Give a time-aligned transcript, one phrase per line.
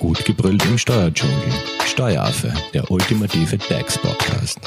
[0.00, 1.36] Gut gebrüllt im Steuerdschungel.
[1.84, 4.58] Steueraffe, der ultimative DAX-Podcast.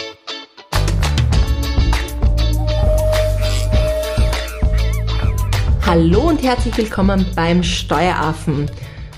[5.84, 8.70] Hallo und herzlich willkommen beim Steueraffen.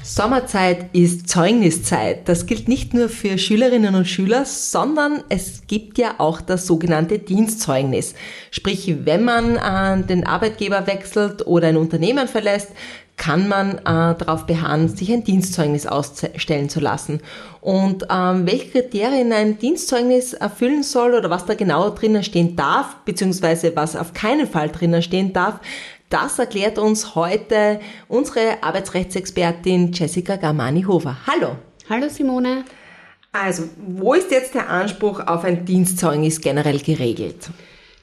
[0.04, 2.29] Sommerzeit ist Zeugniszeit.
[2.29, 7.20] Das gilt nicht nur für Schülerinnen und Schüler, sondern es gibt ja auch das sogenannte
[7.20, 8.13] Dienstzeugnis.
[8.52, 12.70] Sprich, wenn man äh, den Arbeitgeber wechselt oder ein Unternehmen verlässt,
[13.18, 17.21] kann man äh, darauf beharren, sich ein Dienstzeugnis ausstellen zu lassen.
[17.62, 22.98] Und ähm, welche Kriterien ein Dienstzeugnis erfüllen soll oder was da genau drinnen stehen darf,
[23.05, 25.59] beziehungsweise was auf keinen Fall drinnen stehen darf,
[26.09, 31.18] das erklärt uns heute unsere Arbeitsrechtsexpertin Jessica Garmani-Hofer.
[31.26, 31.55] Hallo.
[31.90, 32.63] Hallo Simone.
[33.32, 37.49] Also, wo ist jetzt der Anspruch auf ein Dienstzeugnis generell geregelt?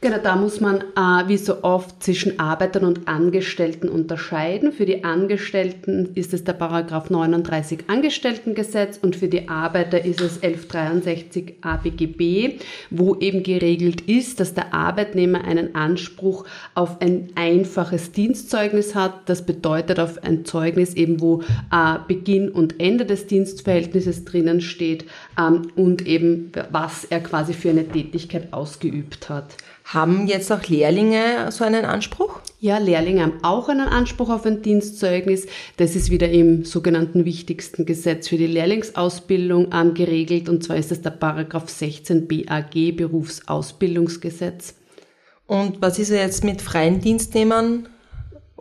[0.03, 4.73] Genau, da muss man äh, wie so oft zwischen Arbeitern und Angestellten unterscheiden.
[4.73, 10.43] Für die Angestellten ist es der Paragraph 39 Angestelltengesetz und für die Arbeiter ist es
[10.43, 12.59] 1163 ABGB,
[12.91, 19.29] wo eben geregelt ist, dass der Arbeitnehmer einen Anspruch auf ein einfaches Dienstzeugnis hat.
[19.29, 25.05] Das bedeutet auf ein Zeugnis eben, wo äh, Beginn und Ende des Dienstverhältnisses drinnen steht
[25.39, 29.55] ähm, und eben was er quasi für eine Tätigkeit ausgeübt hat.
[29.93, 32.41] Haben jetzt auch Lehrlinge so einen Anspruch?
[32.61, 35.47] Ja, Lehrlinge haben auch einen Anspruch auf ein Dienstzeugnis.
[35.77, 41.03] Das ist wieder im sogenannten wichtigsten Gesetz für die Lehrlingsausbildung geregelt und zwar ist es
[41.03, 44.77] der Paragraph 16 BAG Berufsausbildungsgesetz.
[45.47, 47.87] Und was ist jetzt mit freien Dienstnehmern?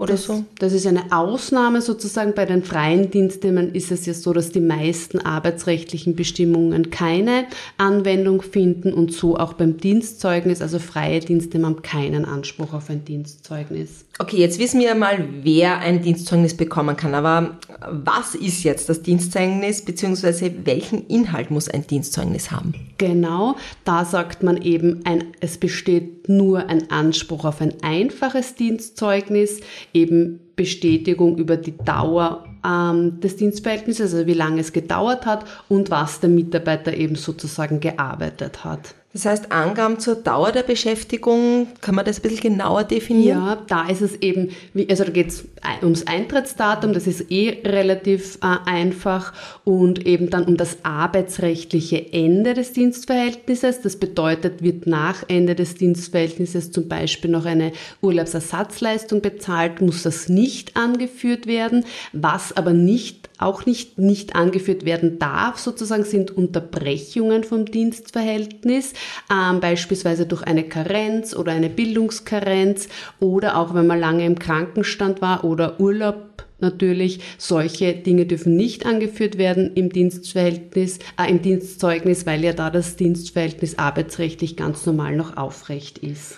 [0.01, 0.43] Oder das, so?
[0.57, 2.33] Das ist eine Ausnahme sozusagen.
[2.33, 7.45] Bei den freien Dienstnehmern ist es ja so, dass die meisten arbeitsrechtlichen Bestimmungen keine
[7.77, 10.63] Anwendung finden und so auch beim Dienstzeugnis.
[10.63, 14.05] Also freie Dienstnehmer haben keinen Anspruch auf ein Dienstzeugnis.
[14.17, 17.13] Okay, jetzt wissen wir mal, wer ein Dienstzeugnis bekommen kann.
[17.13, 17.57] Aber
[17.89, 22.73] was ist jetzt das Dienstzeugnis, beziehungsweise welchen Inhalt muss ein Dienstzeugnis haben?
[22.97, 29.61] Genau, da sagt man eben, ein, es besteht nur ein Anspruch auf ein einfaches Dienstzeugnis,
[29.93, 35.89] eben Bestätigung über die Dauer ähm, des Dienstverhältnisses, also wie lange es gedauert hat und
[35.89, 38.93] was der Mitarbeiter eben sozusagen gearbeitet hat.
[39.13, 43.39] Das heißt, Angaben zur Dauer der Beschäftigung, kann man das ein bisschen genauer definieren?
[43.39, 44.51] Ja, da ist es eben,
[44.89, 45.43] also da geht es
[45.81, 49.33] ums Eintrittsdatum, das ist eh relativ äh, einfach
[49.65, 53.81] und eben dann um das arbeitsrechtliche Ende des Dienstverhältnisses.
[53.81, 60.29] Das bedeutet, wird nach Ende des Dienstverhältnisses zum Beispiel noch eine Urlaubsersatzleistung bezahlt, muss das
[60.29, 61.85] nicht angeführt werden.
[62.13, 68.93] Was aber nicht auch nicht, nicht angeführt werden darf, sozusagen, sind Unterbrechungen vom Dienstverhältnis,
[69.31, 72.87] ähm, beispielsweise durch eine Karenz oder eine Bildungskarenz
[73.19, 77.19] oder auch wenn man lange im Krankenstand war oder Urlaub natürlich.
[77.37, 82.95] Solche Dinge dürfen nicht angeführt werden im Dienstverhältnis, äh, im Dienstzeugnis, weil ja da das
[82.95, 86.37] Dienstverhältnis arbeitsrechtlich ganz normal noch aufrecht ist.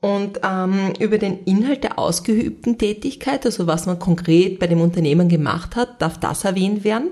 [0.00, 5.28] Und ähm, über den Inhalt der ausgeübten Tätigkeit, also was man konkret bei dem Unternehmen
[5.28, 7.10] gemacht hat, darf das erwähnt werden?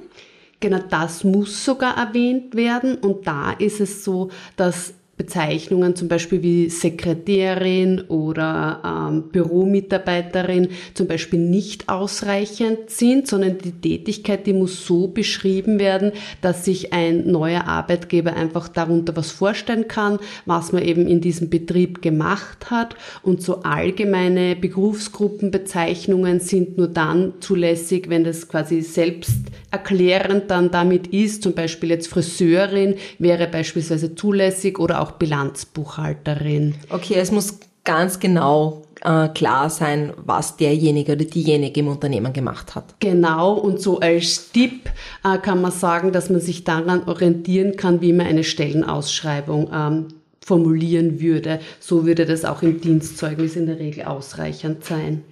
[0.60, 2.96] Genau, das muss sogar erwähnt werden.
[2.96, 11.06] Und da ist es so, dass Bezeichnungen zum Beispiel wie Sekretärin oder ähm, Büromitarbeiterin zum
[11.06, 16.12] Beispiel nicht ausreichend sind, sondern die Tätigkeit, die muss so beschrieben werden,
[16.42, 21.48] dass sich ein neuer Arbeitgeber einfach darunter was vorstellen kann, was man eben in diesem
[21.48, 22.94] Betrieb gemacht hat.
[23.22, 29.36] Und so allgemeine Berufsgruppenbezeichnungen sind nur dann zulässig, wenn das quasi selbst
[29.70, 31.42] erklärend dann damit ist.
[31.42, 36.74] Zum Beispiel jetzt Friseurin wäre beispielsweise zulässig oder auch auch Bilanzbuchhalterin.
[36.90, 42.74] Okay, es muss ganz genau äh, klar sein, was derjenige oder diejenige im Unternehmen gemacht
[42.74, 42.94] hat.
[43.00, 44.90] Genau, und so als Tipp
[45.24, 50.08] äh, kann man sagen, dass man sich daran orientieren kann, wie man eine Stellenausschreibung ähm,
[50.44, 51.60] formulieren würde.
[51.80, 55.22] So würde das auch im Dienstzeugnis in der Regel ausreichend sein.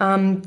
[0.00, 0.42] Ähm,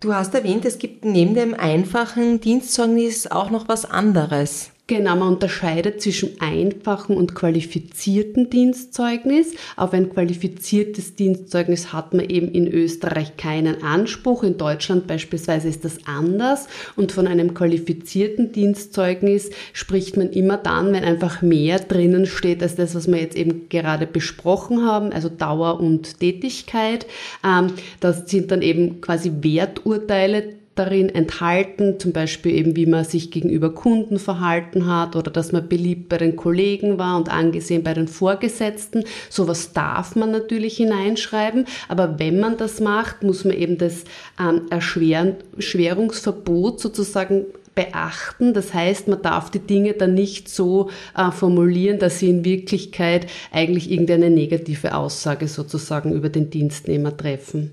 [0.00, 4.70] du hast erwähnt, es gibt neben dem einfachen Dienstzeugnis auch noch was anderes.
[4.88, 9.52] Genau, man unterscheidet zwischen einfachen und qualifizierten Dienstzeugnis.
[9.76, 14.44] Auf ein qualifiziertes Dienstzeugnis hat man eben in Österreich keinen Anspruch.
[14.44, 16.68] In Deutschland beispielsweise ist das anders.
[16.96, 22.76] Und von einem qualifizierten Dienstzeugnis spricht man immer dann, wenn einfach mehr drinnen steht als
[22.76, 27.06] das, was wir jetzt eben gerade besprochen haben, also Dauer und Tätigkeit.
[27.44, 33.30] Ähm, das sind dann eben quasi Werturteile darin enthalten, zum Beispiel eben, wie man sich
[33.30, 37.94] gegenüber Kunden verhalten hat oder dass man beliebt bei den Kollegen war und angesehen bei
[37.94, 39.04] den Vorgesetzten.
[39.28, 44.04] Sowas darf man natürlich hineinschreiben, aber wenn man das macht, muss man eben das
[44.40, 47.46] ähm, Erschwerungsverbot sozusagen
[47.78, 48.54] beachten.
[48.54, 53.28] Das heißt, man darf die Dinge dann nicht so äh, formulieren, dass sie in Wirklichkeit
[53.52, 57.72] eigentlich irgendeine negative Aussage sozusagen über den Dienstnehmer treffen.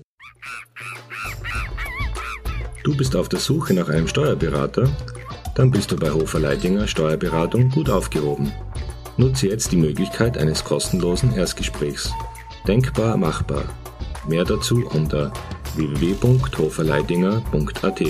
[2.86, 4.88] Du bist auf der Suche nach einem Steuerberater?
[5.56, 8.52] Dann bist du bei Hofer Leidinger Steuerberatung gut aufgehoben.
[9.16, 12.12] Nutze jetzt die Möglichkeit eines kostenlosen Erstgesprächs.
[12.68, 13.64] Denkbar machbar.
[14.28, 15.32] Mehr dazu unter
[15.74, 18.02] www.hoferleidinger.at.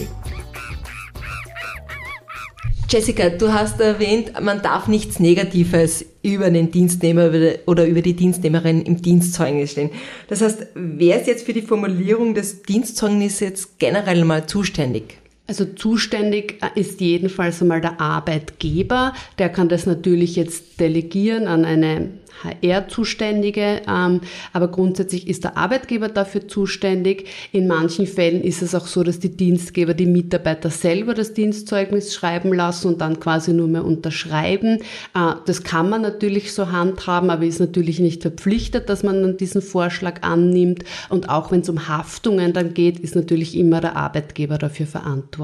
[2.89, 7.33] Jessica, du hast erwähnt, man darf nichts Negatives über den Dienstnehmer
[7.67, 9.91] oder über die Dienstnehmerin im Dienstzeugnis stehen.
[10.29, 15.19] Das heißt, wer ist jetzt für die Formulierung des Dienstzeugnisses generell mal zuständig?
[15.47, 19.13] Also zuständig ist jedenfalls einmal der Arbeitgeber.
[19.39, 22.11] Der kann das natürlich jetzt delegieren an eine
[22.43, 24.21] HR-Zuständige, ähm,
[24.53, 27.27] aber grundsätzlich ist der Arbeitgeber dafür zuständig.
[27.53, 32.15] In manchen Fällen ist es auch so, dass die Dienstgeber die Mitarbeiter selber das Dienstzeugnis
[32.15, 34.81] schreiben lassen und dann quasi nur mehr unterschreiben.
[35.15, 39.37] Äh, das kann man natürlich so handhaben, aber ist natürlich nicht verpflichtet, dass man dann
[39.37, 40.85] diesen Vorschlag annimmt.
[41.09, 45.36] Und auch wenn es um Haftungen dann geht, ist natürlich immer der Arbeitgeber dafür verantwortlich.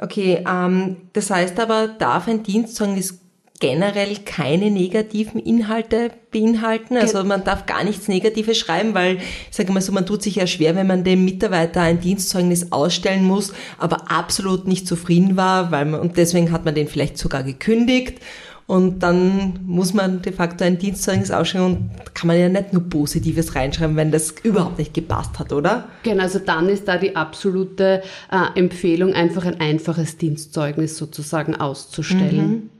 [0.00, 3.20] Okay, ähm, das heißt aber, darf ein Dienstzeugnis
[3.60, 6.96] generell keine negativen Inhalte beinhalten.
[6.96, 10.36] Also man darf gar nichts Negatives schreiben, weil, ich sage mal so, man tut sich
[10.36, 15.70] ja schwer, wenn man dem Mitarbeiter ein Dienstzeugnis ausstellen muss, aber absolut nicht zufrieden war,
[15.70, 18.20] weil man, und deswegen hat man den vielleicht sogar gekündigt.
[18.66, 22.82] Und dann muss man de facto ein Dienstzeugnis ausstellen und kann man ja nicht nur
[22.82, 25.84] Positives reinschreiben, wenn das überhaupt nicht gepasst hat, oder?
[26.02, 32.48] Genau, also dann ist da die absolute äh, Empfehlung, einfach ein einfaches Dienstzeugnis sozusagen auszustellen.
[32.48, 32.70] Mhm.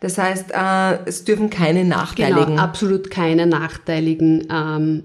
[0.00, 2.46] Das heißt, äh, es dürfen keine nachteiligen.
[2.46, 5.02] Genau, absolut keine nachteiligen ähm,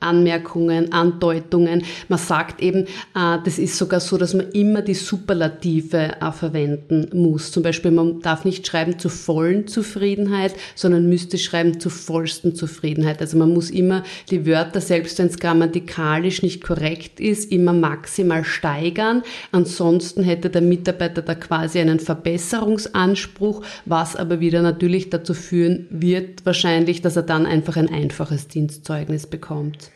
[0.00, 1.84] Anmerkungen, Andeutungen.
[2.08, 7.08] Man sagt eben, äh, das ist sogar so, dass man immer die Superlative äh, verwenden
[7.12, 7.52] muss.
[7.52, 13.20] Zum Beispiel, man darf nicht schreiben zur vollen Zufriedenheit, sondern müsste schreiben zur vollsten Zufriedenheit.
[13.20, 18.44] Also man muss immer die Wörter, selbst wenn es grammatikalisch nicht korrekt ist, immer maximal
[18.44, 19.22] steigern.
[19.52, 26.46] Ansonsten hätte der Mitarbeiter da quasi einen Verbesserungsanspruch, was aber wieder natürlich dazu führen wird,
[26.46, 29.89] wahrscheinlich, dass er dann einfach ein einfaches Dienstzeugnis bekommt.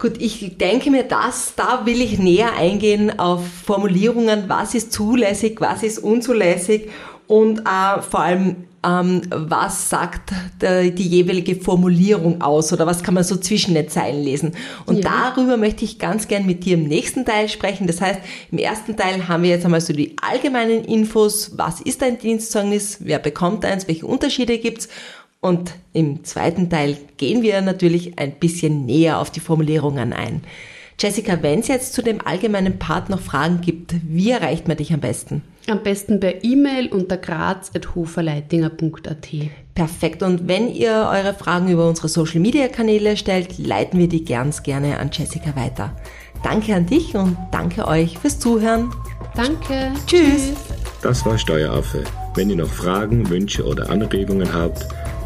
[0.00, 5.60] Gut, ich denke mir, das, da will ich näher eingehen auf Formulierungen, was ist zulässig,
[5.60, 6.88] was ist unzulässig
[7.26, 10.30] und äh, vor allem, ähm, was sagt
[10.60, 14.52] der, die jeweilige Formulierung aus oder was kann man so zwischen den Zeilen lesen.
[14.86, 15.32] Und ja.
[15.34, 17.88] darüber möchte ich ganz gern mit dir im nächsten Teil sprechen.
[17.88, 18.20] Das heißt,
[18.52, 22.98] im ersten Teil haben wir jetzt einmal so die allgemeinen Infos, was ist ein Dienstzeugnis,
[23.00, 24.88] wer bekommt eins, welche Unterschiede gibt's
[25.40, 30.42] und im zweiten Teil gehen wir natürlich ein bisschen näher auf die Formulierungen ein.
[31.00, 34.92] Jessica, wenn es jetzt zu dem allgemeinen Part noch Fragen gibt, wie erreicht man dich
[34.92, 35.42] am besten?
[35.68, 39.28] Am besten per E-Mail unter graz.hoferleitinger.at.
[39.76, 40.24] Perfekt.
[40.24, 44.64] Und wenn ihr eure Fragen über unsere Social Media Kanäle stellt, leiten wir die ganz
[44.64, 45.94] gerne an Jessica weiter.
[46.42, 48.90] Danke an dich und danke euch fürs Zuhören.
[49.36, 49.92] Danke.
[50.06, 50.54] Tschüss.
[51.02, 52.02] Das war Steueraffe.
[52.34, 54.84] Wenn ihr noch Fragen, Wünsche oder Anregungen habt,